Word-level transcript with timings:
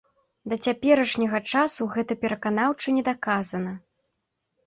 Да 0.51 0.55
цяперашняга 0.69 1.41
часу 1.53 1.81
гэта 1.95 2.17
пераканаўча 2.23 2.87
не 2.97 3.03
даказана. 3.09 3.77